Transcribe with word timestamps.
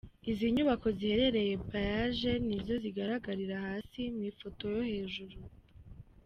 Izi 0.29 0.45
nyubako 0.55 0.87
ziherereye 0.97 1.53
Payage, 1.69 2.31
nizo 2.45 2.73
zigaragarira 2.83 3.55
hasi 3.65 3.99
mu 4.15 4.21
ifoto 4.31 4.63
yo 4.75 4.83
hejuru. 4.91 5.37